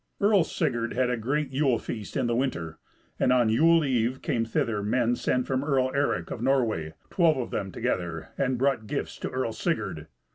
Earl 0.19 0.43
Sigurd 0.43 0.93
had 0.93 1.11
a 1.11 1.15
great 1.15 1.51
Yule 1.51 1.77
feast 1.77 2.17
in 2.17 2.25
the 2.25 2.35
winter, 2.35 2.79
and 3.19 3.31
on 3.31 3.49
Yule 3.49 3.85
eve 3.85 4.23
came 4.23 4.45
thither 4.45 4.81
men 4.81 5.15
sent 5.15 5.45
from 5.45 5.63
Earl 5.63 5.91
Eric 5.93 6.31
of 6.31 6.41
Norway, 6.41 6.95
twelve 7.11 7.37
of 7.37 7.51
them 7.51 7.71
together, 7.71 8.29
and 8.35 8.57
brought 8.57 8.87
gifts 8.87 9.19
to 9.19 9.29
Earl 9.29 9.53
Sigurd. 9.53 10.07